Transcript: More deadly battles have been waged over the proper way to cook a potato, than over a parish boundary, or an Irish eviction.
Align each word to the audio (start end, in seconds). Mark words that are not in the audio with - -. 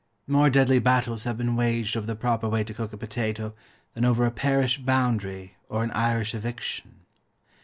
More 0.25 0.49
deadly 0.49 0.79
battles 0.79 1.25
have 1.25 1.37
been 1.37 1.55
waged 1.55 1.95
over 1.95 2.07
the 2.07 2.15
proper 2.15 2.49
way 2.49 2.63
to 2.63 2.73
cook 2.73 2.91
a 2.91 2.97
potato, 2.97 3.53
than 3.93 4.03
over 4.03 4.25
a 4.25 4.31
parish 4.31 4.79
boundary, 4.79 5.57
or 5.69 5.83
an 5.83 5.91
Irish 5.91 6.33
eviction. 6.33 6.93